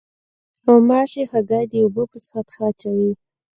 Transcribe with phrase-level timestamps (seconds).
[0.63, 3.11] غوماشې هګۍ د اوبو په سطحه اچوي.